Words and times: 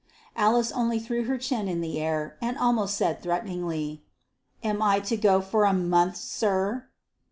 Alice 0.35 0.71
only 0.71 0.97
threw 0.97 1.25
her 1.25 1.37
chin 1.37 1.67
in 1.67 1.79
the 1.79 1.99
air, 1.99 2.35
and 2.41 2.55
said 2.55 2.59
almost 2.63 2.97
threateningly, 2.97 4.03
"Am 4.63 4.81
I 4.81 4.99
to 5.01 5.15
go 5.15 5.41
for 5.41 5.67
the 5.67 5.73
month, 5.73 6.15
sir?" 6.17 6.87